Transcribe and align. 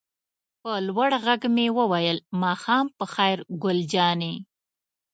په 0.61 0.71
لوړ 0.87 1.11
غږ 1.25 1.41
مې 1.55 1.67
وویل: 1.77 2.17
ماښام 2.41 2.85
په 2.97 3.05
خیر 3.13 3.37
ګل 3.63 3.79
جانې. 3.93 4.33